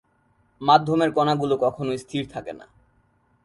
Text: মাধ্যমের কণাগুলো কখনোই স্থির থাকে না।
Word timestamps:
মাধ্যমের 0.61 1.09
কণাগুলো 1.11 1.55
কখনোই 1.57 1.97
স্থির 1.97 2.23
থাকে 2.29 2.53
না। 2.53 2.65